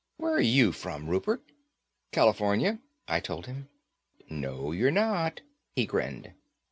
[0.17, 1.43] Where are you from, Rupert?"
[2.11, 3.69] "California," I told him.
[4.31, 5.41] "No, you're not,"
[5.75, 6.33] he grinned.